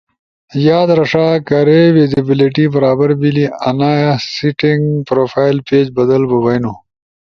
یاد 0.69 0.89
رݜا: 0.97 1.27
کارے 1.47 1.79
ویسیبیلیٹی 1.95 2.65
برابر 2.75 3.09
بیلی، 3.19 3.45
انا 3.67 3.91
سیٹینگ 4.33 4.83
پروفائل 5.07 5.55
پیج 5.67 5.85
بدل 5.97 6.21
بو 6.29 6.37
بھئینو 6.43 6.73